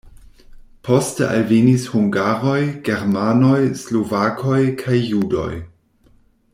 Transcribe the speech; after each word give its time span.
Poste 0.87 1.27
alvenis 1.33 1.85
hungaroj, 1.95 2.57
germanoj, 2.89 3.59
slovakoj 3.83 4.59
kaj 4.85 4.99
judoj. 5.03 5.51